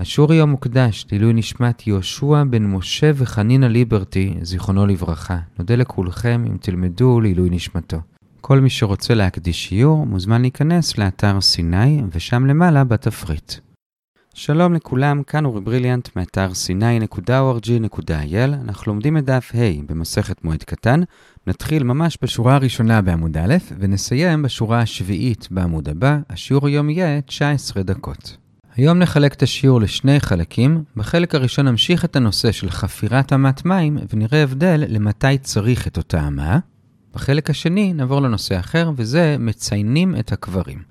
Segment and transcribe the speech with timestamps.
[0.00, 5.38] השיעור היום מוקדש לעילוי נשמת יהושע בן משה וחנינה ליברטי, זיכרונו לברכה.
[5.58, 8.00] נודה לכולכם אם תלמדו לעילוי נשמתו.
[8.40, 13.52] כל מי שרוצה להקדיש שיעור מוזמן להיכנס לאתר סיני, ושם למעלה בתפריט.
[14.34, 18.54] שלום לכולם, כאן אורי בריליאנט מאתר sny.org.il.
[18.64, 21.00] אנחנו לומדים את דף ה' במסכת מועד קטן.
[21.46, 26.18] נתחיל ממש בשורה הראשונה בעמוד א', ונסיים בשורה השביעית בעמוד הבא.
[26.30, 28.47] השיעור היום יהיה 19 דקות.
[28.78, 30.84] היום נחלק את השיעור לשני חלקים.
[30.96, 36.26] בחלק הראשון נמשיך את הנושא של חפירת אמת מים, ונראה הבדל למתי צריך את אותה
[36.26, 36.58] אמה.
[37.14, 40.82] בחלק השני נעבור לנושא אחר, וזה מציינים את הקברים.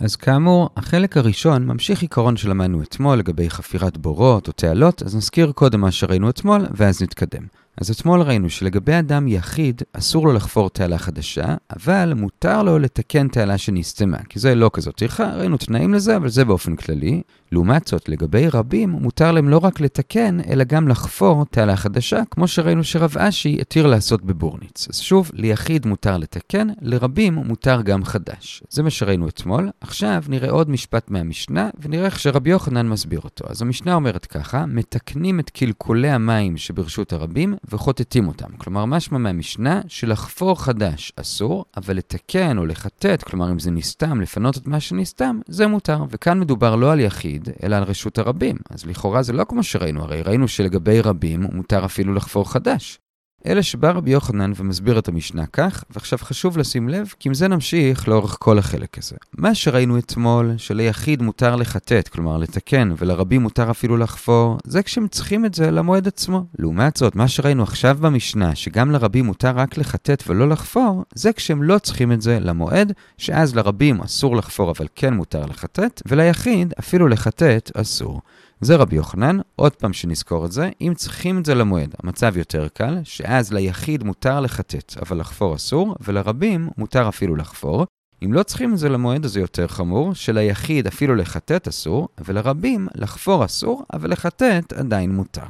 [0.00, 5.52] אז כאמור, החלק הראשון ממשיך עיקרון שלמדנו אתמול לגבי חפירת בורות או תעלות, אז נזכיר
[5.52, 7.46] קודם מה שראינו אתמול, ואז נתקדם.
[7.80, 13.28] אז אתמול ראינו שלגבי אדם יחיד, אסור לו לחפור תעלה חדשה, אבל מותר לו לתקן
[13.28, 17.22] תעלה שנסתמה, כי זה לא כזאת טרחה, ראינו תנאים לזה, אבל זה באופן כללי.
[17.52, 22.48] לעומת זאת, לגבי רבים, מותר להם לא רק לתקן, אלא גם לחפור תעלה חדשה, כמו
[22.48, 24.88] שראינו שרב אשי התיר לעשות בבורניץ.
[24.90, 28.62] אז שוב, ליחיד מותר לתקן, לרבים מותר גם חדש.
[28.70, 29.70] זה מה שראינו אתמול.
[29.80, 33.44] עכשיו נראה עוד משפט מהמשנה, ונראה איך שרבי יוחנן מסביר אותו.
[33.48, 38.56] אז המשנה אומרת ככה, מתקנים את קלקולי המים שברשות הרבים, וחוטטים אותם.
[38.56, 44.56] כלומר, משמע מהמשנה שלחפור חדש אסור, אבל לתקן או לחטט, כלומר אם זה נסתם, לפנות
[44.56, 46.04] את מה שנסתם, זה מותר.
[46.10, 48.56] וכאן מדובר לא על יחיד, אלא על רשות הרבים.
[48.70, 52.98] אז לכאורה זה לא כמו שראינו, הרי ראינו שלגבי רבים מותר אפילו לחפור חדש.
[53.46, 57.48] אלא שבא רבי יוחנן ומסביר את המשנה כך, ועכשיו חשוב לשים לב, כי עם זה
[57.48, 59.16] נמשיך לאורך כל החלק הזה.
[59.38, 65.44] מה שראינו אתמול, שליחיד מותר לחטט, כלומר לתקן, ולרבים מותר אפילו לחפור, זה כשהם צריכים
[65.44, 66.44] את זה למועד עצמו.
[66.58, 71.62] לעומת זאת, מה שראינו עכשיו במשנה, שגם לרבים מותר רק לחטט ולא לחפור, זה כשהם
[71.62, 77.08] לא צריכים את זה למועד, שאז לרבים אסור לחפור אבל כן מותר לחטט, וליחיד אפילו
[77.08, 78.20] לחטט אסור.
[78.60, 82.68] זה רבי יוחנן, עוד פעם שנזכור את זה, אם צריכים את זה למועד, המצב יותר
[82.68, 87.86] קל, שאז ליחיד מותר לחטט, אבל לחפור אסור, ולרבים מותר אפילו לחפור.
[88.24, 92.88] אם לא צריכים את זה למועד, אז זה יותר חמור, שליחיד אפילו לחטט אסור, ולרבים
[92.94, 95.46] לחפור אסור, אבל לחטט עדיין מותר.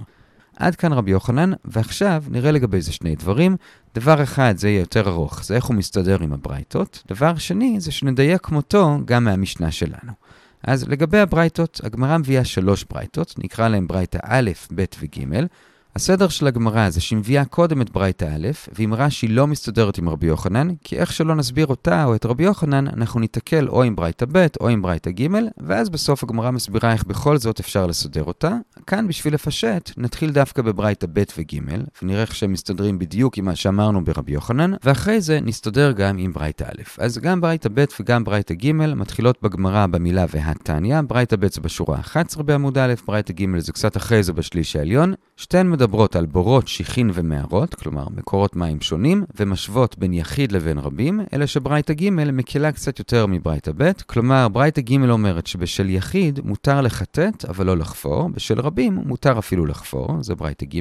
[0.57, 3.57] עד כאן רבי יוחנן, ועכשיו נראה לגבי זה שני דברים.
[3.95, 7.03] דבר אחד, זה יהיה יותר ארוך, זה איך הוא מסתדר עם הברייתות.
[7.09, 10.13] דבר שני, זה שנדייק כמותו גם מהמשנה שלנו.
[10.63, 15.47] אז לגבי הברייתות, הגמרא מביאה שלוש ברייתות, נקרא להן ברייתא א', ב' וג'.
[15.97, 20.09] הסדר של הגמרא זה שהיא מביאה קודם את ברייתא א', ואם רש"י לא מסתדרת עם
[20.09, 23.97] רבי יוחנן, כי איך שלא נסביר אותה או את רבי יוחנן, אנחנו ניתקל או עם
[23.97, 25.27] ברייתא ב' או עם ברייתא ג',
[25.59, 28.57] ואז בסוף הגמרא מסבירה איך בכל זאת אפשר לסדר אותה.
[28.87, 31.59] כאן בשביל לפשט, נתחיל דווקא בברייתא ב' וג',
[32.03, 36.33] ונראה איך שהם מסתדרים בדיוק עם מה שאמרנו ברבי יוחנן, ואחרי זה נסתדר גם עם
[36.33, 36.83] ברייתא א'.
[36.99, 42.01] אז גם ברייתא ב' וגם ברייתא ג' מתחילות בגמרא במילה והתניא, ברייתא ב' זה בשורה
[42.01, 45.15] 11 בעמוד א', ברייתא ג' זה קצת אחרי זה בשליש העליון.
[45.37, 51.21] שתיהן מדברות על בורות, שיחין ומערות, כלומר מקורות מים שונים, ומשוות בין יחיד לבין רבים,
[51.33, 56.81] אלא שברייתא ג' מקלה קצת יותר מברייתא ב', כלומר ברייתא ג' אומרת שבשל יחיד מותר
[56.81, 60.81] לחטט אבל לא לחפור, בשל רבים מותר אפילו לחפור, זה ברייתא ג',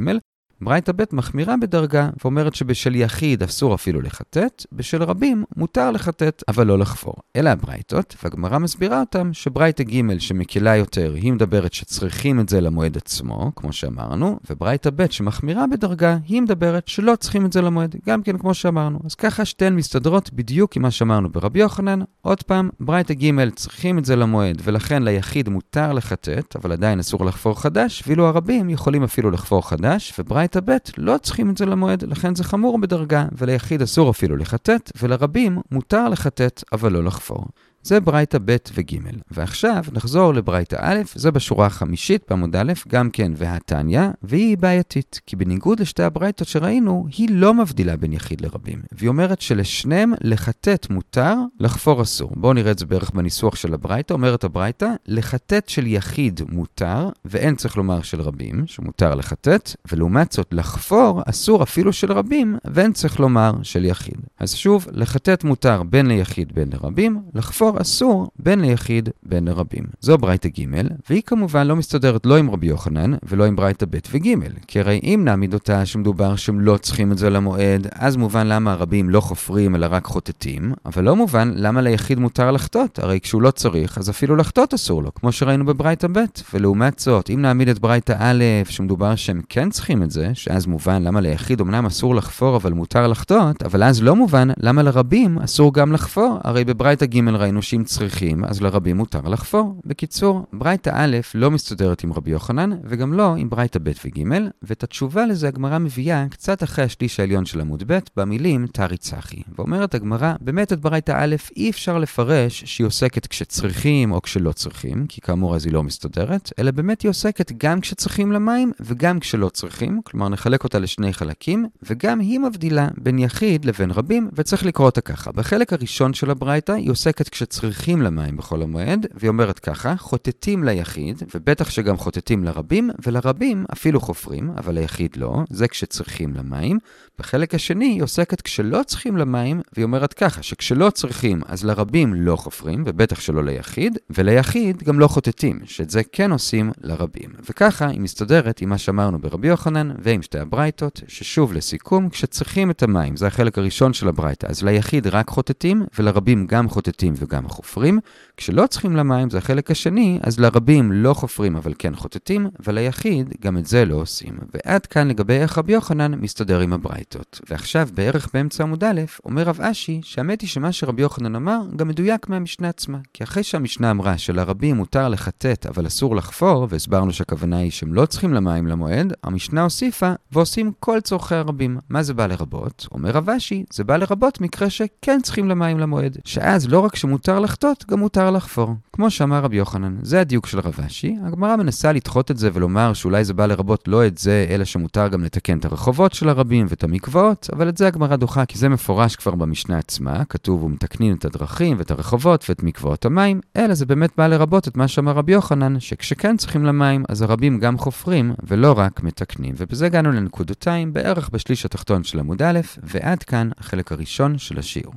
[0.62, 6.68] ברייתא ב' מחמירה בדרגה ואומרת שבשל יחיד אסור אפילו לחטט, בשל רבים מותר לחטט אבל
[6.68, 7.14] לא לחפור.
[7.36, 12.98] אלה הברייתות, והגמרא מסבירה אותם שברייתא ג' שמקלה יותר, היא מדברת שצריכים את זה למועד
[12.98, 18.24] עצמו, כמו שאמרנו, וברייתא ב' שמחמירה בדרגה, היא מדברת שלא צריכים את זה למועד, גם
[18.24, 19.00] כן כמו שאמרנו.
[19.06, 22.00] אז ככה שתיהן מסתדרות בדיוק עם מה שאמרנו ברבי יוחנן.
[22.22, 27.26] עוד פעם, ברייתא ג' צריכים את זה למועד, ולכן ליחיד מותר לחטט, אבל עדיין אסור
[27.26, 31.66] לחפור חדש, ואילו הרבים יכולים אפילו לחפור חדש, וברייתא ברייתא ב' לא צריכים את זה
[31.66, 37.46] למועד, לכן זה חמור בדרגה, וליחיד אסור אפילו לחטט, ולרבים מותר לחטט אבל לא לחפור.
[37.88, 38.98] זה ברייתא ב' וג'.
[39.32, 45.36] ועכשיו נחזור לברייתא א', זה בשורה החמישית בעמוד א', גם כן והתניא, והיא בעייתית, כי
[45.36, 48.82] בניגוד לשתי הברייתות שראינו, היא לא מבדילה בין יחיד לרבים.
[48.92, 52.32] והיא אומרת שלשניהם לחטט מותר, לחפור אסור.
[52.36, 54.14] בואו נראה את זה בערך בניסוח של הברייתא.
[54.14, 60.48] אומרת הברייתא, לחטט של יחיד מותר, ואין צריך לומר של רבים, שמותר לחטט, ולעומת זאת
[60.52, 64.18] לחפור אסור אפילו של רבים, ואין צריך לומר של יחיד.
[64.40, 69.84] אז שוב, לחטט מותר בין ליחיד בין לרבים, לחפור אסור בין ליחיד בין לרבים.
[70.02, 70.66] זו ברייתא ג',
[71.10, 74.36] והיא כמובן לא מסתדרת לא עם רבי יוחנן ולא עם ברייתא ב' וג',
[74.68, 78.72] כי הרי אם נעמיד אותה שמדובר שהם לא צריכים את זה למועד, אז מובן למה
[78.72, 83.42] הרבים לא חופרים אלא רק חוטטים, אבל לא מובן למה ליחיד מותר לחטות, הרי כשהוא
[83.42, 86.20] לא צריך, אז אפילו לחטות אסור לו, כמו שראינו בברייתא ב',
[86.54, 91.04] ולעומת זאת, אם נעמיד את ברייתא א', שמדובר שהם כן צריכים את זה, שאז מובן
[91.04, 95.74] למה ליחיד אמנם אסור לחפור אבל מותר לחטות, אבל אז לא מובן למה לרבים אסור
[95.74, 99.82] גם לחפור, הרי בברייתא ג' ראינו אנשים צריכים, אז לרבים מותר לחפור.
[99.86, 104.24] בקיצור, ברייתא א' לא מסתדרת עם רבי יוחנן, וגם לא עם ברייתא ב' וג',
[104.62, 109.42] ואת התשובה לזה הגמרא מביאה קצת אחרי השליש העליון של עמוד ב', במילים תרי צחי.
[109.56, 115.06] ואומרת הגמרא, באמת את ברייתא א' אי אפשר לפרש שהיא עוסקת כשצריכים או כשלא צריכים,
[115.08, 119.50] כי כאמור אז היא לא מסתדרת, אלא באמת היא עוסקת גם כשצריכים למים וגם כשלא
[119.50, 124.86] צריכים, כלומר נחלק אותה לשני חלקים, וגם היא מבדילה בין יחיד לבין רבים, וצריך לקרוא
[124.86, 125.32] אותה ככה.
[125.32, 131.24] בחלק הראשון של הברייתא היא עוסקת כשצריכים למים בחול המועד, והיא אומרת ככה, חוטטים ליחיד,
[131.36, 136.80] ובטח שגם חוטטים לרבים, ולרבים אפילו חופרים, אבל ליחיד לא, זה כשצריכים למים.
[137.20, 142.36] בחלק השני היא עוסקת כשלא צריכים למים, והיא אומרת ככה, שכשלא צריכים, אז לרבים לא
[142.36, 147.30] חופרים, ובטח שלא ליחיד, וליחיד גם לא חוטטים, שאת זה כן עושים לרבים.
[147.50, 152.84] וככה היא מסתדרת עם מה שאמרנו ברבי יוחנן ועם שתי הברייתות, ששוב לסיכום, כשצריכים את
[152.84, 158.00] המים, זה החלק הראשון של הברייתה, אז ליחיד רק חוטטים, ולרבים גם חוטטים וגם חופרים.
[158.38, 163.58] כשלא צריכים למים, זה החלק השני, אז לרבים לא חופרים אבל כן חוטטים, וליחיד גם
[163.58, 164.38] את זה לא עושים.
[164.54, 167.42] ועד כאן לגבי איך רבי יוחנן מסתדר עם הברייתות.
[167.50, 171.88] ועכשיו, בערך באמצע עמוד א', אומר רב אשי, שהאמת היא שמה שרבי יוחנן אמר, גם
[171.88, 172.98] מדויק מהמשנה עצמה.
[173.14, 178.06] כי אחרי שהמשנה אמרה שלרבים מותר לחטט אבל אסור לחפור, והסברנו שהכוונה היא שהם לא
[178.06, 181.78] צריכים למים למועד, המשנה הוסיפה, ועושים כל צורכי הרבים.
[181.90, 182.88] מה זה בא לרבות?
[182.92, 186.18] אומר רב אשי, זה בא לרבות מקרה שכן צריכים למים למועד.
[186.26, 188.76] שאז לא רק שמותר לחטות, גם מותר לחפור.
[188.94, 191.16] כמו שאמר רבי יוחנן, זה הדיוק של רב אשי.
[191.26, 195.08] הגמרא מנסה לדחות את זה ולומר שאולי זה בא לרבות לא את זה, אלא שמותר
[195.08, 198.70] גם לתקן את הרחובות של הרבים ואת המקוואות, אבל את זה הגמרא דוחה כי זה
[198.70, 203.86] מפורש כבר במשנה עצמה, כתוב ומתקנים את הדרכים ואת הרחובות ואת מקוואות המים, אלא זה
[203.86, 208.34] באמת בא לרבות את מה שאמר רבי יוחנן, שכשכן צריכים למים, אז הרבים גם חופרים
[208.44, 209.56] ולא רק מתקנים.
[209.58, 214.94] ובזה הגענו לנקודותיים בערך בשליש התחתון של עמוד א', ועד כאן החלק הראשון של השיעור.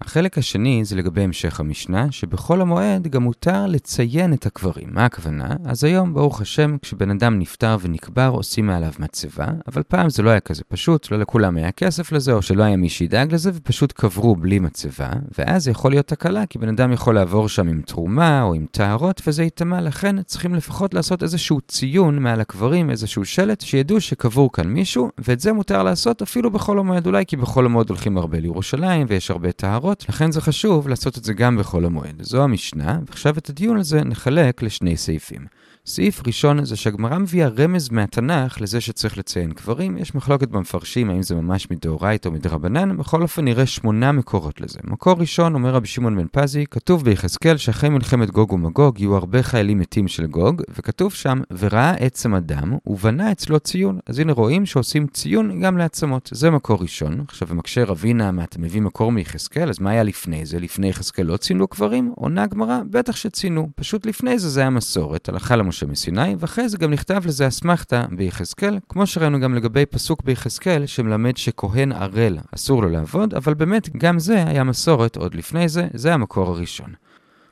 [0.00, 4.88] החלק השני זה לגבי המשך המשנה, שבכל המועד גם מותר לציין את הקברים.
[4.92, 5.48] מה הכוונה?
[5.64, 10.30] אז היום, ברוך השם, כשבן אדם נפטר ונקבר, עושים מעליו מצבה, אבל פעם זה לא
[10.30, 13.92] היה כזה פשוט, לא לכולם היה כסף לזה, או שלא היה מי שידאג לזה, ופשוט
[13.92, 17.82] קברו בלי מצבה, ואז זה יכול להיות תקלה, כי בן אדם יכול לעבור שם עם
[17.82, 23.24] תרומה או עם טהרות, וזה ייטמע, לכן צריכים לפחות לעשות איזשהו ציון מעל הקברים, איזשהו
[23.24, 27.66] שלט, שידעו שקבור כאן מישהו, ואת זה מותר לעשות אפילו בחול המועד, אולי כי בחול
[27.66, 29.89] המועד הולכים הרבה לירושלים, ויש הרבה טהרות.
[29.90, 32.22] אחרות, לכן זה חשוב לעשות את זה גם בחול המועד.
[32.22, 35.46] זו המשנה, ועכשיו את הדיון הזה נחלק לשני סעיפים.
[35.86, 39.98] סעיף ראשון זה שהגמרא מביאה רמז מהתנ"ך לזה שצריך לציין קברים.
[39.98, 44.78] יש מחלוקת במפרשים האם זה ממש מדאורייתא או מדרבנן, בכל אופן נראה שמונה מקורות לזה.
[44.84, 49.42] מקור ראשון, אומר רבי שמעון בן פזי, כתוב ביחזקאל שאחרי מלחמת גוג ומגוג יהיו הרבה
[49.42, 53.98] חיילים מתים של גוג, וכתוב שם, וראה עצם אדם, ובנה אצלו ציון.
[54.06, 56.30] אז הנה רואים שעושים ציון גם לעצמות.
[56.32, 57.24] זה מקור ראשון.
[57.28, 59.68] עכשיו, ומקשה רבינה, מה אתה מביא מקור מיחזקאל?
[59.68, 60.58] אז מה היה לפני זה?
[60.58, 62.12] לפני יחזקאל לא ציינו קברים?
[62.16, 63.68] עונה הגמרא, בטח שציינו.
[63.76, 68.04] פשוט לפני זה זה היה מסורת, הלכה למשה מסיני, ואחרי זה גם נכתב לזה אסמכתה
[68.10, 73.96] ביחזקאל, כמו שראינו גם לגבי פסוק ביחזקאל, שמלמד שכהן ערל אסור לו לעבוד, אבל באמת
[73.96, 76.94] גם זה היה מסורת עוד לפני זה, זה המקור הראשון.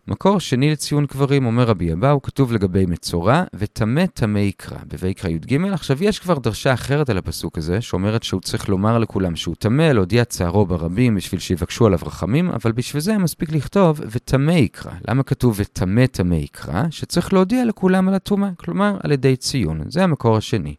[0.09, 5.65] מקור שני לציון קברים, אומר רבי אבאו, כתוב לגבי מצורע, וטמא טמא יקרא, בויקרא י"ג.
[5.73, 9.83] עכשיו, יש כבר דרשה אחרת על הפסוק הזה, שאומרת שהוא צריך לומר לכולם שהוא טמא,
[9.83, 14.93] להודיע צערו ברבים בשביל שיבקשו עליו רחמים, אבל בשביל זה מספיק לכתוב וטמא יקרא.
[15.09, 16.85] למה כתוב וטמא טמא יקרא?
[16.91, 19.81] שצריך להודיע לכולם על הטומאה, כלומר על ידי ציון.
[19.89, 20.75] זה המקור השני.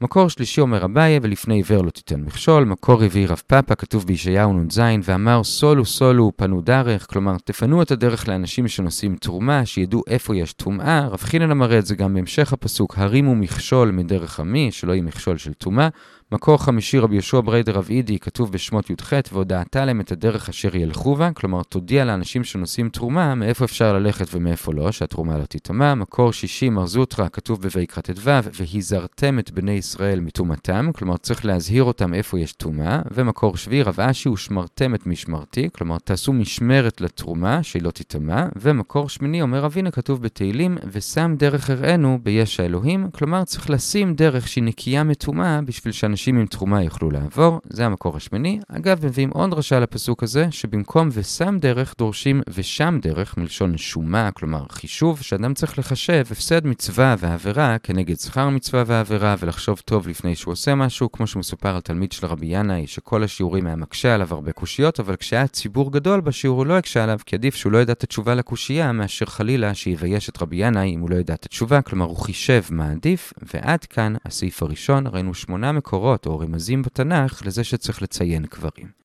[0.00, 2.64] מקור שלישי אומר אביי, ולפני עיוור לא תיתן מכשול.
[2.64, 7.90] מקור רביעי רב פאפא, כתוב בישעיהו נ"ז, ואמר סולו סולו פנו דרך, כלומר תפנו את
[7.90, 11.08] הדרך לאנשים שנושאים תרומה, שידעו איפה יש טומאה.
[11.08, 15.36] רב חינן אמר את זה גם בהמשך הפסוק, הרימו מכשול מדרך עמי, שלא יהיה מכשול
[15.36, 15.88] של טומאה.
[16.32, 20.76] מקור חמישי רבי יהושע בריידר רב אידי, כתוב בשמות י"ח, והודעת להם את הדרך אשר
[20.76, 25.94] ילכו בה, כלומר תודיע לאנשים שנושאים תרומה מאיפה אפשר ללכת ומאיפה לא, שהתרומה לא תיטמע.
[25.94, 31.84] מקור שישי מר זוטרא, כתוב בויקרא ט"ו, והזהרתם את בני ישראל מטומאתם, כלומר צריך להזהיר
[31.84, 33.00] אותם איפה יש טומאה.
[33.10, 38.46] ומקור שביעי רב אשי, ושמרתם את משמרתי, כלומר תעשו משמרת לתרומה, שהיא לא תיטמע.
[38.56, 44.48] ומקור שמיני אומר אבינה, כתוב בתהילים, ושם דרך הראינו ביש האלוהים, כלומר צריך לשים דרך
[44.48, 48.60] שהיא נקייה מטומאה בשביל שאנשים אנשים עם תרומה יוכלו לעבור, זה המקור השמיני.
[48.68, 54.64] אגב, מביאים עוד דרשה לפסוק הזה, שבמקום ושם דרך דורשים ושם דרך, מלשון שומה, כלומר
[54.70, 60.52] חישוב, שאדם צריך לחשב הפסד מצווה ועבירה כנגד שכר מצווה ועבירה, ולחשוב טוב לפני שהוא
[60.52, 64.52] עושה משהו, כמו שמסופר על תלמיד של רבי ינאי, שכל השיעורים היה מקשה עליו הרבה
[64.52, 67.92] קושיות, אבל כשהיה ציבור גדול בשיעור הוא לא הקשה עליו, כי עדיף שהוא לא ידע
[67.92, 71.82] את התשובה לקושייה, מאשר חלילה שיבייש את רבי ינאי אם הוא לא ידע את התשובה,
[71.82, 77.46] כלומר הוא חישב מה עדיף, ועד כאן הסעיף הראשון, ראינו שמונה מקורות או רמזים בתנ"ך
[77.46, 79.03] לזה שצריך לציין קברים.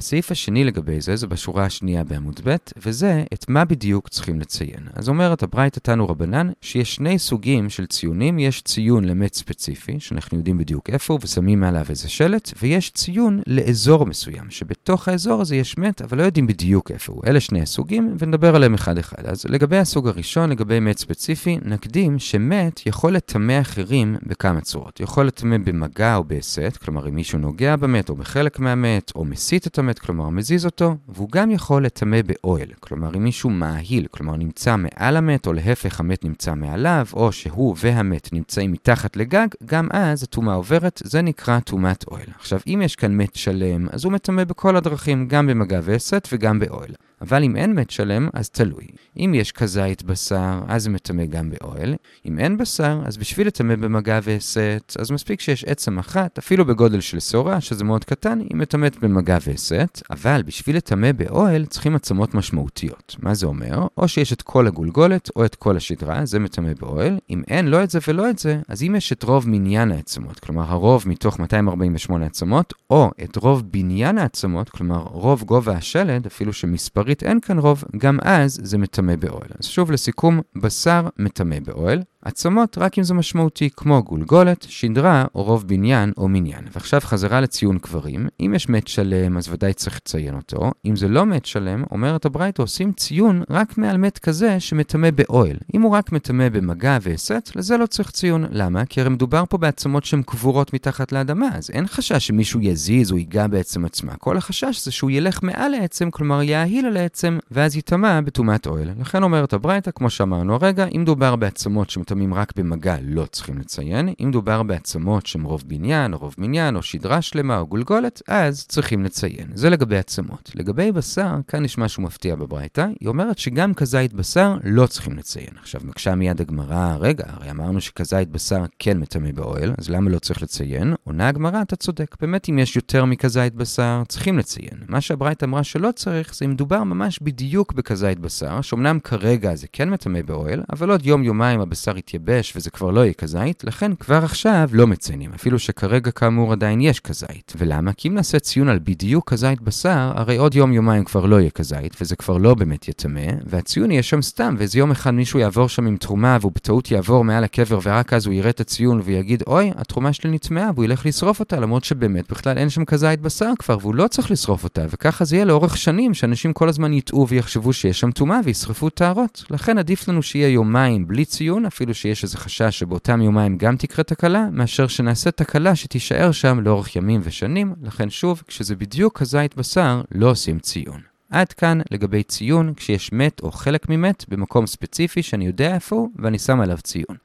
[0.00, 4.88] הסעיף השני לגבי זה, זה בשורה השנייה בעמוד ב', וזה את מה בדיוק צריכים לציין.
[4.94, 10.38] אז אומרת הברייתא תנו רבנן, שיש שני סוגים של ציונים, יש ציון למת ספציפי, שאנחנו
[10.38, 15.56] יודעים בדיוק איפה הוא, ושמים מעליו איזה שלט, ויש ציון לאזור מסוים, שבתוך האזור הזה
[15.56, 17.22] יש מת, אבל לא יודעים בדיוק איפה הוא.
[17.26, 19.26] אלה שני הסוגים, ונדבר עליהם אחד-אחד.
[19.26, 25.00] אז לגבי הסוג הראשון, לגבי מת ספציפי, נקדים שמת יכול לטמא אחרים בכמה צורות.
[25.00, 29.66] יכול לטמא במגע או בהסת, כלומר אם מישהו נוגע במת או בחלק מהמת, או מסית
[29.66, 34.36] את המת, כלומר מזיז אותו, והוא גם יכול לטמא באוהל, כלומר אם מישהו מאהיל, כלומר
[34.36, 39.88] נמצא מעל המת, או להפך המת נמצא מעליו, או שהוא והמת נמצאים מתחת לגג, גם
[39.90, 42.26] אז הטומאה עוברת, זה נקרא טומאת אוהל.
[42.38, 46.58] עכשיו, אם יש כאן מת שלם, אז הוא מטמא בכל הדרכים, גם במגע והסת וגם
[46.58, 46.90] באוהל.
[47.20, 48.86] אבל אם אין מת שלם, אז תלוי.
[49.16, 51.94] אם יש כזית בשר, אז זה מטמא גם באוהל.
[52.26, 57.00] אם אין בשר, אז בשביל לטמא במגע והסת, אז מספיק שיש עצם אחת, אפילו בגודל
[57.00, 62.34] של שעורה, שזה מאוד קטן, היא מטמאת במגע והסת, אבל בשביל לטמא באוהל צריכים עצמות
[62.34, 63.16] משמעותיות.
[63.18, 63.86] מה זה אומר?
[63.96, 67.18] או שיש את כל הגולגולת, או את כל השדרה, זה מטמא באוהל.
[67.30, 70.40] אם אין לא את זה ולא את זה, אז אם יש את רוב מניין העצמות,
[70.40, 76.52] כלומר הרוב מתוך 248 עצמות, או את רוב בניין העצמות, כלומר רוב גובה השלד, אפילו
[76.52, 79.50] שמספרים בעברית אין כאן רוב, גם אז זה מטמא באוהל.
[79.58, 85.42] אז שוב לסיכום, בשר מטמא באוהל, עצמות רק אם זה משמעותי, כמו גולגולת, שדרה או
[85.42, 86.64] רוב בניין או מניין.
[86.72, 91.08] ועכשיו חזרה לציון קברים, אם יש מת שלם אז ודאי צריך לציין אותו, אם זה
[91.08, 95.56] לא מת שלם, אומרת הברייתא עושים ציון רק מעל מת כזה שמטמא באוהל.
[95.74, 98.44] אם הוא רק מטמא במגע והסת, לזה לא צריך ציון.
[98.50, 98.84] למה?
[98.84, 103.18] כי הרי מדובר פה בעצמות שהן קבורות מתחת לאדמה, אז אין חשש שמישהו יזיז או
[103.18, 104.12] ייגע בעצם עצמה.
[104.18, 108.90] כל החשש זה שהוא ילך מעל העצם, כלומר יאהיל על העצם, ואז יטמע בטומאת אוהל.
[109.00, 114.08] לכן אומרת הברייתא, כמו שאמרנו הרגע, אם מדובר בעצמות מותאמים רק במגע לא צריכים לציין.
[114.20, 118.66] אם מדובר בעצמות שהן רוב בניין, או רוב מניין, או שדרה שלמה, או גולגולת, אז
[118.66, 119.48] צריכים לציין.
[119.54, 120.50] זה לגבי עצמות.
[120.54, 122.86] לגבי בשר, כאן יש משהו מפתיע בברייתא.
[123.00, 125.50] היא אומרת שגם כזית בשר לא צריכים לציין.
[125.60, 130.18] עכשיו, מקשה מיד הגמרא, רגע, הרי אמרנו שכזית בשר כן מטמא באוהל, אז למה לא
[130.18, 130.94] צריך לציין?
[131.04, 132.16] עונה הגמרא, אתה צודק.
[132.20, 134.78] באמת, אם יש יותר מכזית בשר, צריכים לציין.
[134.88, 139.66] מה שהברייתא אמרה שלא צריך, זה אם מדובר ממש בדיוק בכזית בשר, שאומנם כרגע זה
[139.72, 144.24] כן מטמא באוהל, אבל עוד יום-יומיים הבשר יתייבש וזה כבר לא יהיה כזית, לכן כבר
[144.24, 147.52] עכשיו לא מציינים, אפילו שכרגע כאמור עדיין יש כזית.
[147.58, 147.92] ולמה?
[147.92, 151.96] כי אם נעשה ציון על בדיוק כזית בשר, הרי עוד יום-יומיים כבר לא יהיה כזית,
[152.00, 155.86] וזה כבר לא באמת יטמא, והציון יהיה שם סתם, ואיזה יום אחד מישהו יעבור שם
[155.86, 159.70] עם תרומה, והוא בטעות יעבור מעל הקבר, ורק אז הוא יראה את הציון ויגיד, אוי,
[159.76, 163.78] התרומה שלי נטמעה, והוא ילך לשרוף אותה, למרות שבאמת בכלל אין שם כזית בשר כבר,
[163.80, 167.72] והוא לא צריך לשרוף אותה, וככה זה יהיה לאורך שנים, שאנשים כל הזמן יטעו ויחשבו
[167.72, 169.44] שיש שם טומאה וישרפו טהרות.
[169.50, 174.04] לכן עדיף לנו שיהיה יומיים בלי ציון, אפילו שיש איזה חשש שבאותם יומיים גם תקרה
[174.04, 180.02] תקלה, מאשר שנעשה תקלה שתישאר שם לאורך ימים ושנים, לכן שוב, כשזה בדיוק כזית בשר,
[180.12, 181.00] לא עושים ציון.
[181.30, 186.08] עד כאן לגבי ציון כשיש מת או חלק ממת במקום ספציפי שאני יודע איפה הוא
[186.16, 187.16] ואני שם עליו ציון.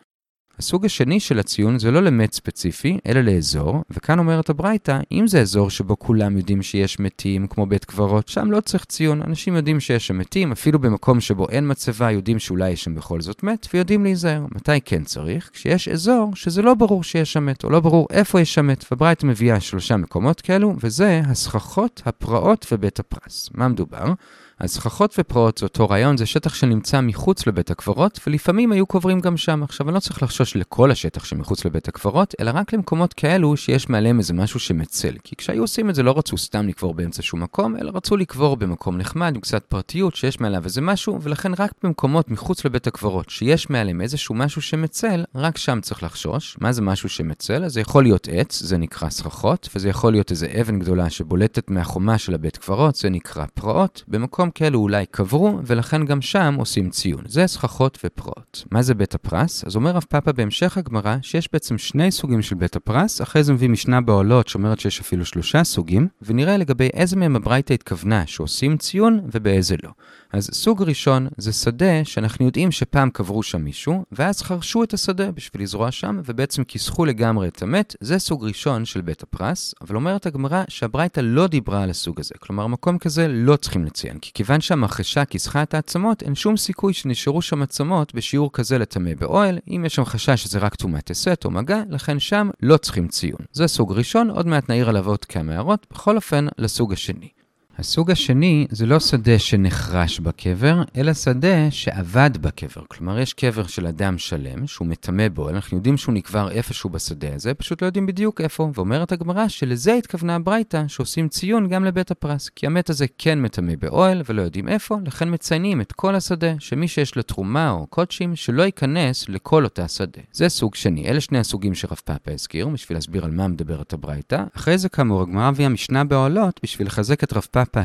[0.60, 5.42] הסוג השני של הציון זה לא למת ספציפי, אלא לאזור, וכאן אומרת הברייתא, אם זה
[5.42, 9.22] אזור שבו כולם יודעים שיש מתים, כמו בית קברות, שם לא צריך ציון.
[9.22, 13.22] אנשים יודעים שיש שם מתים, אפילו במקום שבו אין מצבה, יודעים שאולי יש שם בכל
[13.22, 14.46] זאת מת, ויודעים להיזהר.
[14.52, 15.50] מתי כן צריך?
[15.54, 18.86] כשיש אזור שזה לא ברור שיש שם מת, או לא ברור איפה יש שם מת,
[18.92, 23.50] והברייתא מביאה שלושה מקומות כאלו, וזה הסככות, הפרעות ובית הפרס.
[23.54, 24.14] מה מדובר?
[24.60, 29.20] אז סככות ופרעות זה אותו רעיון, זה שטח שנמצא מחוץ לבית הקברות, ולפעמים היו קוברים
[29.20, 29.64] גם שם.
[29.64, 33.90] עכשיו, אני לא צריך לחשוש לכל השטח שמחוץ לבית הקברות, אלא רק למקומות כאלו שיש
[33.90, 35.16] מעליהם איזה משהו שמצל.
[35.24, 38.58] כי כשהיו עושים את זה לא רצו סתם לקבור באמצע שום מקום, אלא רצו לקבור
[38.58, 43.30] במקום נחמד, עם קצת פרטיות, שיש מעליו איזה משהו, ולכן רק במקומות מחוץ לבית הקברות,
[43.30, 46.58] שיש מעליהם איזשהו משהו שמצל, רק שם צריך לחשוש.
[46.62, 47.64] מה זה משהו שמצל?
[47.64, 51.70] אז זה יכול להיות עץ, זה נקרא סככות, וזה יכול להיות איזה אבן גדולה שבולטת
[51.70, 54.04] מהחומה של הבית קברות, זה נקרא פרעות.
[54.08, 57.24] במקום במקום כאלו אולי קברו, ולכן גם שם עושים ציון.
[57.28, 58.64] זה סככות ופרעות.
[58.72, 59.64] מה זה בית הפרס?
[59.66, 63.54] אז אומר רב פאפה בהמשך הגמרא, שיש בעצם שני סוגים של בית הפרס, אחרי זה
[63.54, 68.78] מביא משנה בעולות שאומרת שיש אפילו שלושה סוגים, ונראה לגבי איזה מהם הברייתא התכוונה שעושים
[68.78, 69.90] ציון ובאיזה לא.
[70.34, 75.32] אז סוג ראשון זה שדה שאנחנו יודעים שפעם קברו שם מישהו, ואז חרשו את השדה
[75.32, 79.96] בשביל לזרוע שם, ובעצם כיסחו לגמרי את המת, זה סוג ראשון של בית הפרס, אבל
[79.96, 84.32] אומרת הגמרא שהברייתא לא דיברה על הסוג הזה, כלומר מקום כזה לא צריכים לציין, כי
[84.36, 89.60] כיוון שהמחשה כיסחה את העצמות, אין שום סיכוי שנשארו שם עצמות בשיעור כזה לטמא באוהל,
[89.68, 93.40] אם יש שם חשש שזה רק טומאת הסת או מגע, לכן שם לא צריכים ציון.
[93.52, 97.30] זה סוג ראשון, עוד מעט נעיר עליו עוד כמה הערות, בכל אופן לסוג השני.
[97.78, 102.82] הסוג השני זה לא שדה שנחרש בקבר, אלא שדה שאבד בקבר.
[102.88, 107.36] כלומר, יש קבר של אדם שלם, שהוא מטמא בו, אנחנו יודעים שהוא נקבר איפשהו בשדה
[107.36, 108.72] הזה, פשוט לא יודעים בדיוק איפה.
[108.74, 112.50] ואומרת הגמרא שלזה התכוונה הברייתא, שעושים ציון גם לבית הפרס.
[112.50, 116.88] כי המת הזה כן מטמא באוהל, ולא יודעים איפה, לכן מציינים את כל השדה, שמי
[116.88, 120.22] שיש לו תרומה או קודשים, שלא ייכנס לכל אותה שדה.
[120.32, 121.10] זה סוג שני.
[121.10, 124.44] אלה שני הסוגים שרב פאפה הזכיר, בשביל להסביר על מה מדברת הברייתא.
[124.56, 125.52] אחרי זה, כאמור, הגמרא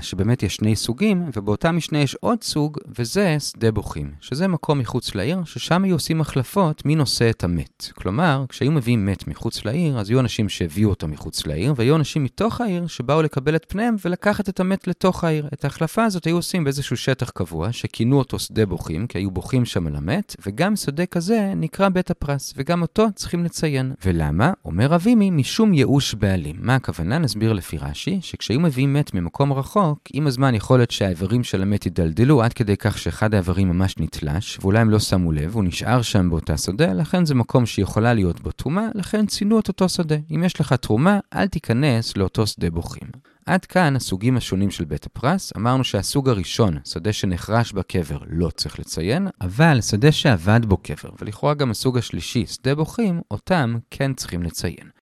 [0.00, 5.14] שבאמת יש שני סוגים, ובאותה משנה יש עוד סוג, וזה שדה בוכים, שזה מקום מחוץ
[5.14, 7.92] לעיר, ששם היו עושים החלפות מי נושא את המת.
[7.94, 12.24] כלומר, כשהיו מביאים מת מחוץ לעיר, אז היו אנשים שהביאו אותו מחוץ לעיר, והיו אנשים
[12.24, 15.48] מתוך העיר שבאו לקבל את פניהם ולקחת את המת לתוך העיר.
[15.52, 19.64] את ההחלפה הזאת היו עושים באיזשהו שטח קבוע, שכינו אותו שדה בוכים, כי היו בוכים
[19.64, 23.92] שם על המת, וגם שדה כזה נקרא בית הפרס, וגם אותו צריכים לציין.
[24.04, 24.52] ולמה?
[24.64, 26.56] אומר אבימי, משום ייאוש בעלים.
[26.58, 27.18] מה הכוונה?
[27.18, 29.69] נסביר לפי רש"י, שכשהיו מביאים מת ממקום רחוק,
[30.12, 34.58] עם הזמן יכול להיות שהאיברים של המת יידלדלו עד כדי כך שאחד האיברים ממש נתלש,
[34.60, 38.40] ואולי הם לא שמו לב, הוא נשאר שם באותה שדה, לכן זה מקום שיכולה להיות
[38.40, 40.16] בו תרומה, לכן ציינו את אותו שדה.
[40.34, 43.08] אם יש לך תרומה, אל תיכנס לאותו שדה בוכים.
[43.46, 45.52] עד כאן הסוגים השונים של בית הפרס.
[45.56, 51.54] אמרנו שהסוג הראשון, שדה שנחרש בקבר, לא צריך לציין, אבל שדה שאבד בו קבר, ולכאורה
[51.54, 54.99] גם הסוג השלישי, שדה בוכים, אותם כן צריכים לציין.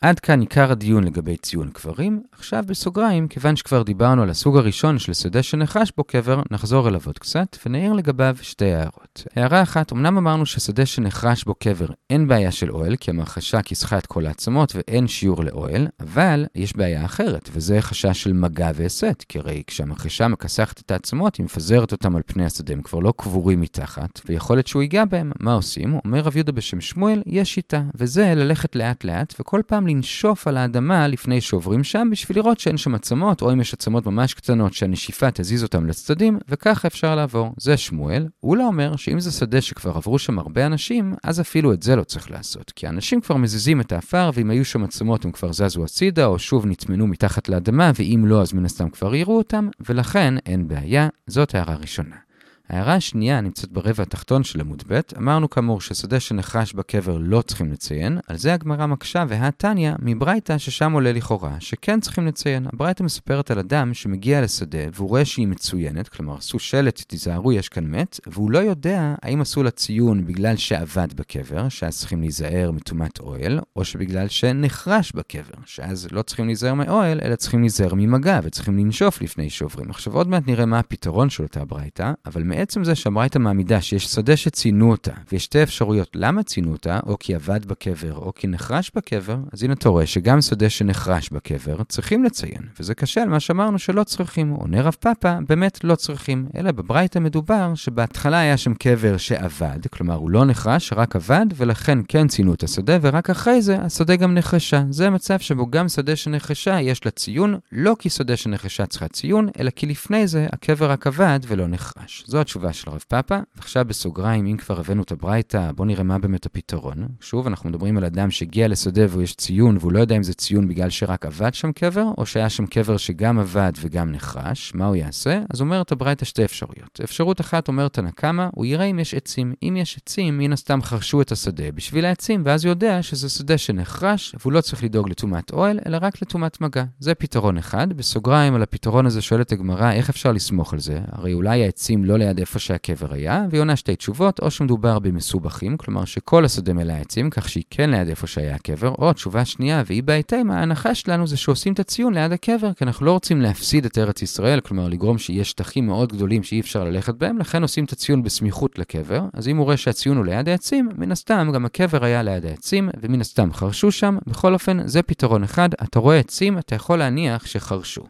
[0.00, 2.22] עד כאן עיקר הדיון לגבי ציון קברים.
[2.32, 7.00] עכשיו בסוגריים, כיוון שכבר דיברנו על הסוג הראשון של שדה שנחש בו קבר, נחזור אליו
[7.06, 9.24] עוד קצת ונעיר לגביו שתי הערות.
[9.36, 13.98] הערה אחת, אמנם אמרנו ששדה שנחש בו קבר אין בעיה של אוהל, כי המחשה כיסחה
[13.98, 19.24] את כל העצמות ואין שיעור לאוהל, אבל יש בעיה אחרת, וזה חשש של מגע והסת,
[19.28, 23.12] כי הרי כשהמחשה מכסחת את העצמות, היא מפזרת אותם על פני השדה, הם כבר לא
[23.16, 25.32] קבורים מתחת, ויכול להיות שהוא ייגע בהם.
[25.40, 25.98] מה עושים?
[26.04, 30.56] אומר רב יהודה בשם שמואל, יש שיטה, וזה ללכת לאט לאט, וכל פעם לנשוף על
[30.56, 34.74] האדמה לפני שעוברים שם, בשביל לראות שאין שם עצמות, או אם יש עצמות ממש קטנות
[34.74, 37.54] שהנשיפה תזיז אותם לצדדים, וככה אפשר לעבור.
[37.58, 38.28] זה שמואל.
[38.40, 41.96] הוא לא אומר שאם זה שדה שכבר עברו שם הרבה אנשים, אז אפילו את זה
[41.96, 42.72] לא צריך לעשות.
[42.76, 46.38] כי האנשים כבר מזיזים את האפר, ואם היו שם עצמות הם כבר זזו הצידה, או
[46.38, 51.08] שוב נטמנו מתחת לאדמה, ואם לא, אז מן הסתם כבר יראו אותם, ולכן אין בעיה.
[51.26, 52.25] זאת הערה ראשונה.
[52.68, 57.72] ההערה השנייה נמצאת ברבע התחתון של עמוד ב', אמרנו כאמור ששדה שנחש בקבר לא צריכים
[57.72, 62.66] לציין, על זה הגמרא מקשה והתניא מברייתא ששם עולה לכאורה, שכן צריכים לציין.
[62.72, 67.68] הברייתא מספרת על אדם שמגיע לשדה והוא רואה שהיא מצוינת, כלומר עשו שלט, תיזהרו יש
[67.68, 72.70] כאן מת, והוא לא יודע האם עשו לה ציון בגלל שעבד בקבר, שאז צריכים להיזהר
[72.70, 78.40] מטומאת אוהל, או שבגלל שנחרש בקבר, שאז לא צריכים להיזהר מאוהל, אלא צריכים להיזהר ממגע
[78.42, 79.90] וצריכים לנשוף לפני שעוברים.
[79.90, 84.06] עכשיו עוד מעט נראה מה הפתרון של אותה ברייתא, אבל מעצם זה שהברייתא מעמידה שיש
[84.06, 88.46] שדה שציינו אותה, ויש שתי אפשרויות למה ציינו אותה, או כי עבד בקבר, או כי
[88.46, 93.28] נחרש בקבר, אז הנה אתה רואה שגם שדה שנחרש בקבר צריכים לציין, וזה קשה על
[93.28, 94.50] מה שאמרנו שלא צריכים.
[94.50, 100.14] עונה רב פאפה, באמת לא צריכים, אלא בברייתא מדובר שבהתחלה היה שם קבר שעבד, כלומר
[100.14, 104.34] הוא לא נחרש, רק עבד, ולכן כן ציינו את השדה, ורק אחרי זה השדה גם
[104.34, 104.84] נחרשה.
[104.90, 109.48] זה מצב שבו גם שדה שנחרשה יש לה ציון, לא כי שדה שנחרשה צריכה ציון,
[109.60, 112.24] אלא כי לפני זה הקבר רק עבד ולא נחרש.
[112.26, 113.38] זו התשובה של רב פאפה.
[113.56, 117.06] ועכשיו בסוגריים, אם כבר הבאנו את הברייתא, בואו נראה מה באמת הפתרון.
[117.20, 120.34] שוב, אנחנו מדברים על אדם שהגיע לשדה והוא יש ציון, והוא לא יודע אם זה
[120.34, 124.72] ציון בגלל שרק עבד שם קבר, או שהיה שם קבר שגם עבד וגם נחרש.
[124.74, 125.40] מה הוא יעשה?
[125.50, 127.00] אז אומרת הברייתא שתי אפשרויות.
[127.04, 129.54] אפשרות אחת אומרת הנקמה, הוא יראה אם יש עצים.
[129.62, 133.58] אם יש עצים, מן הסתם חרשו את השדה בשביל העצים, ואז הוא יודע שזה שדה
[133.58, 136.84] שנחרש, והוא לא צריך לדאוג לטומאת אוהל, אלא רק לטומאת מגע.
[136.98, 137.92] זה פתרון אחד.
[137.92, 141.00] בסוגריים על הפתרון הזה שואלת הגמרא, איך אפשר לסמוך על זה?
[141.12, 145.76] הרי אולי העצים לא ליד איפה שהקבר היה, והיא עונה שתי תשובות, או שמדובר במסובכים,
[145.76, 149.82] כלומר שכל השדה מלא עצים, כך שהיא כן ליד איפה שהיה הקבר, או תשובה שנייה,
[149.86, 153.84] והיא בהתאם, ההנחה שלנו זה שעושים את הציון ליד הקבר, כי אנחנו לא רוצים להפסיד
[153.84, 157.84] את ארץ ישראל, כלומר לגרום שיש שטחים מאוד גדולים שאי אפשר ללכת בהם, לכן עושים
[157.84, 161.64] את הציון בסמיכות לקבר, אז אם הוא רואה שהציון הוא ליד העצים, מן הסתם גם
[161.64, 166.18] הקבר היה ליד העצים, ומן הסתם חרשו שם, בכל אופן זה פתרון אחד, אתה רואה
[166.18, 168.02] עצים, אתה יכול להניח שחרשו.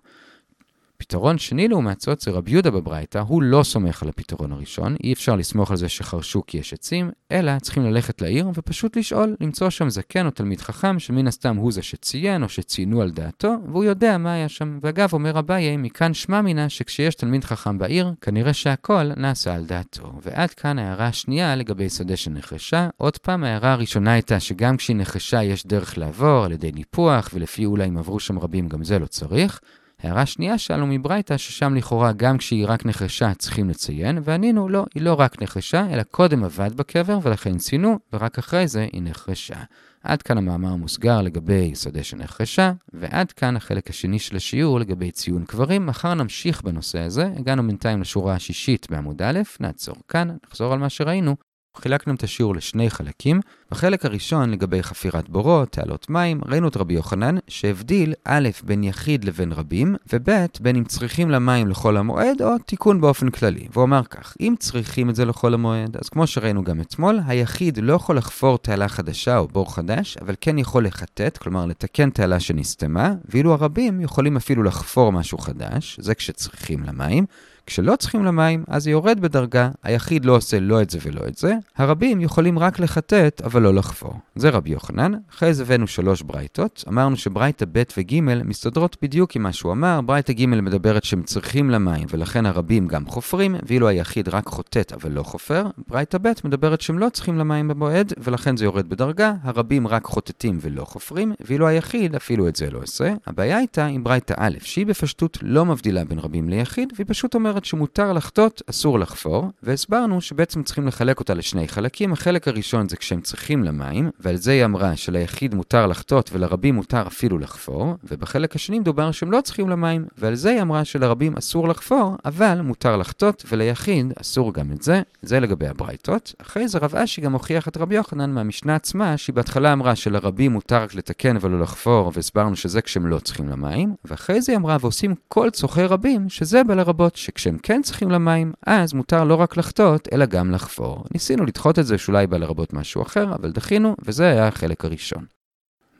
[0.99, 5.13] פתרון שני לעומת זאת זה רבי יהודה בברייתא, הוא לא סומך על הפתרון הראשון, אי
[5.13, 9.71] אפשר לסמוך על זה שחרשו כי יש עצים, אלא צריכים ללכת לעיר ופשוט לשאול, למצוא
[9.71, 13.85] שם זקן או תלמיד חכם, שמן הסתם הוא זה שציין או שציינו על דעתו, והוא
[13.85, 14.79] יודע מה היה שם.
[14.83, 20.13] ואגב, אומר אביי, מכאן שמע מינה שכשיש תלמיד חכם בעיר, כנראה שהכל נעשה על דעתו.
[20.23, 22.89] ועד כאן ההערה השנייה לגבי שדה שנחרשה.
[22.97, 27.65] עוד פעם, ההערה הראשונה הייתה שגם כשהיא נחרשה יש דרך לעבור על ידי ניפוח, ולפי
[27.65, 29.61] אולי אם עברו שם רבים גם זה לא צריך.
[30.03, 35.03] הערה שנייה שאלנו מברייתא, ששם לכאורה גם כשהיא רק נחשה צריכים לציין, וענינו לא, היא
[35.03, 39.63] לא רק נחשה, אלא קודם עבד בקבר ולכן ציינו, ורק אחרי זה היא נחשה.
[40.03, 45.45] עד כאן המאמר המוסגר לגבי שדה שנחרשה, ועד כאן החלק השני של השיעור לגבי ציון
[45.45, 45.87] קברים.
[45.87, 50.89] מחר נמשיך בנושא הזה, הגענו בינתיים לשורה השישית בעמוד א', נעצור כאן, נחזור על מה
[50.89, 51.37] שראינו.
[51.77, 53.41] חילקנו את השיעור לשני חלקים.
[53.71, 59.25] בחלק הראשון, לגבי חפירת בורות, תעלות מים, ראינו את רבי יוחנן, שהבדיל א', בין יחיד
[59.25, 63.69] לבין רבים, וב', בין אם צריכים למים לחול המועד, או תיקון באופן כללי.
[63.73, 67.79] והוא אמר כך, אם צריכים את זה לחול המועד, אז כמו שראינו גם אתמול, היחיד
[67.83, 72.41] לא יכול לחפור תעלה חדשה או בור חדש, אבל כן יכול לחטט, כלומר לתקן תעלה
[72.41, 77.27] שנסתמה, ואילו הרבים יכולים אפילו לחפור משהו חדש, זה כשצריכים למים.
[77.67, 81.39] כשלא צריכים למים, אז זה יורד בדרגה, היחיד לא עושה לא את זה ולא את
[81.39, 84.15] זה, הרבים יכולים רק לחטט, אבל לא לחפור.
[84.37, 85.13] זה רבי יוחנן.
[85.31, 86.85] אחרי זה הבאנו שלוש ברייתות.
[86.89, 90.01] אמרנו שברייתא ב' וג' מסתדרות בדיוק עם מה שהוא אמר.
[90.01, 95.13] ברייתא ג' מדברת שהם צריכים למים, ולכן הרבים גם חופרים, ואילו היחיד רק חוטט אבל
[95.13, 95.67] לא חופר.
[95.89, 100.59] ברייתא ב' מדברת שהם לא צריכים למים במועד, ולכן זה יורד בדרגה, הרבים רק חוטטים
[100.61, 103.15] ולא חופרים, ואילו היחיד אפילו את זה לא עושה.
[103.27, 107.56] הבעיה הייתה עם ברייתא א', שהיא בפשטות לא מבדילה בין רבים ליחיד, והיא פשוט אומרת
[107.64, 112.12] שמותר לחטות, אסור לחפור, והסברנו שבעצם צריכים לחלק אותה לשני חלקים.
[112.12, 117.07] החלק הראשון זה כשהם צריכים למים, ועל זה היא אמרה שליחיד מותר לחטות ולרבים מותר
[117.07, 121.69] אפילו לחפור, ובחלק השני מדובר שהם לא צריכים למים, ועל זה היא אמרה שלרבים אסור
[121.69, 125.03] לחפור, אבל מותר לחטות וליחיד אסור גם את זה.
[125.23, 126.35] זה לגבי הברייתות.
[126.42, 130.53] אחרי זה רב אשי גם הוכיח את רבי יוחנן מהמשנה עצמה, שהיא בהתחלה אמרה שלרבים
[130.53, 134.77] מותר רק לתקן ולא לחפור, והסברנו שזה כשהם לא צריכים למים, ואחרי זה היא אמרה
[134.81, 137.16] ועושים כל צורכי רבים, שזה בלרבות,
[137.47, 141.05] שכשהם כן צריכים למים, אז מותר לא רק לחטות, אלא גם לחפור.
[141.15, 145.25] ניסינו לדחות את זה שאולי בא לרבות משהו אחר, אבל דחינו, וזה היה החלק הראשון.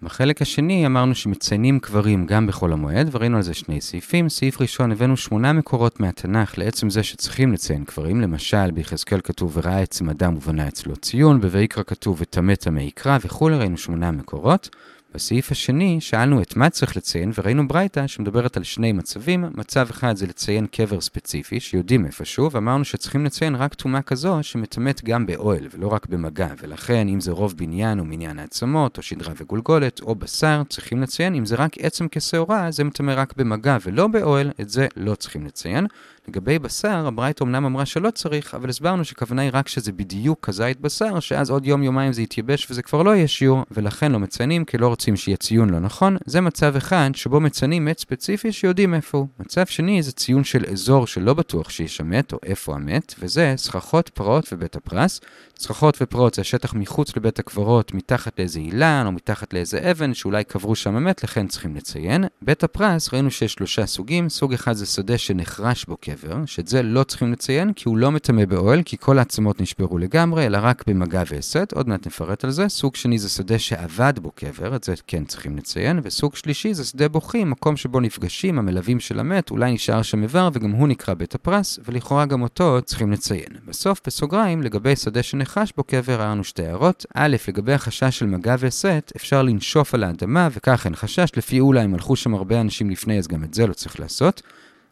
[0.03, 4.29] בחלק השני אמרנו שמציינים קברים גם בחול המועד, וראינו על זה שני סעיפים.
[4.29, 8.21] סעיף ראשון, הבאנו שמונה מקורות מהתנ"ך לעצם זה שצריכים לציין קברים.
[8.21, 13.57] למשל, ביחזקאל כתוב וראה עצם אדם ובנה אצלו ציון, בויקרא כתוב וטמא טמא יקרא וכולי,
[13.57, 14.69] ראינו שמונה מקורות.
[15.17, 19.45] בסעיף השני שאלנו את מה צריך לציין, וראינו ברייתא שמדברת על שני מצבים.
[19.55, 25.05] מצב אחד זה לציין קבר ספציפי, שיודעים איפשהו, ואמרנו שצריכים לציין רק טומאה כזו שמטמאת
[25.05, 29.33] גם באוהל, ולא רק במגע, ולכן אם זה רוב בניין או מניין העצמות, או שדרה
[29.37, 31.35] וגולגולת, או בשר, צריכים לציין.
[31.35, 35.47] אם זה רק עצם כשעורה, זה מטמא רק במגע ולא באוהל, את זה לא צריכים
[35.47, 35.87] לציין.
[36.29, 40.81] לגבי בשר, הברייתא אמנם אמרה שלא צריך, אבל הסברנו שכוונה היא רק שזה בדיוק כזית
[40.81, 44.79] בשר, שאז עוד יום-יומיים זה יתייבש וזה כבר לא יהיה שיעור, ולכן לא מציינים, כי
[44.79, 46.17] לא רוצים שיהיה ציון לא נכון.
[46.27, 49.27] זה מצב אחד שבו מציינים מת ספציפי שיודעים איפה הוא.
[49.41, 54.09] מצב שני זה ציון של אזור שלא בטוח שיש המת, או איפה המת, וזה סככות,
[54.09, 55.21] פרעות ובית הפרס.
[55.59, 60.45] סככות ופרעות זה השטח מחוץ לבית הקברות, מתחת לאיזה אילן, או מתחת לאיזה אבן, שאולי
[60.45, 62.25] קברו שם המת, לכן צריכים לציין.
[62.43, 66.83] בית הפרס, ראינו שיש שלושה סוגים, סוג אחד זה שדה שנחרש בו קבר, שאת זה
[66.83, 70.85] לא צריכים לציין, כי הוא לא מטמא באוהל, כי כל העצמות נשברו לגמרי, אלא רק
[70.87, 72.69] במגע והסת, עוד מעט נפרט על זה.
[72.69, 76.01] סוג שני זה שדה שאבד בו קבר, את זה כן צריכים לציין.
[76.03, 80.49] וסוג שלישי זה שדה בוכים, מקום שבו נפגשים המלווים של המת, אולי נשאר שם איבר,
[80.53, 83.49] וגם הוא נקרא בית הפרס, ולכאורה גם אותו צריכים לציין.
[83.67, 87.07] בסוף, בסוגריים, לגבי שדה שנחש בו קבר, היה לנו שתי הערות.
[87.15, 91.85] א', לגבי החשש של מגע והסת, אפשר לנשוף על האדמה, וכך אין חשש, לפי אולי
[91.85, 94.43] אם הלכו שם הרבה אנשים לפני, אז גם את זה לא צריך לעשות.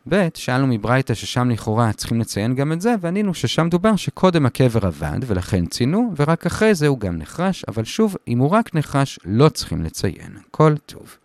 [0.08, 4.86] ב', שאלנו מברייתא ששם לכאורה צריכים לציין גם את זה, וענינו ששם דובר שקודם הקבר
[4.86, 9.18] עבד, ולכן ציינו, ורק אחרי זה הוא גם נחרש, אבל שוב, אם הוא רק נחרש,
[9.24, 10.36] לא צריכים לציין.
[10.50, 11.16] כל טוב.